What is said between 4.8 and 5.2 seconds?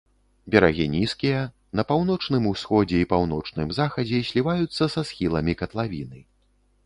са